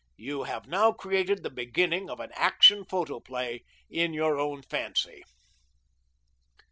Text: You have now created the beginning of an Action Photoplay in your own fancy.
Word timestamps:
You 0.17 0.45
have 0.45 0.65
now 0.65 0.91
created 0.93 1.43
the 1.43 1.51
beginning 1.51 2.09
of 2.09 2.19
an 2.19 2.31
Action 2.33 2.83
Photoplay 2.85 3.63
in 3.87 4.13
your 4.15 4.39
own 4.39 4.63
fancy. 4.63 5.21